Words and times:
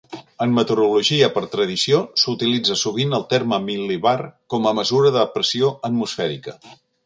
En 0.43 0.53
meteorologia, 0.59 1.27
per 1.35 1.43
tradició, 1.55 1.99
s'utilitza 2.23 2.77
sovint 2.85 3.13
el 3.19 3.27
terme 3.35 3.61
mil·libar 3.69 4.17
com 4.55 4.69
a 4.71 4.75
mesura 4.81 5.15
de 5.19 5.29
pressió 5.39 5.73
atmosfèrica. 5.93 6.61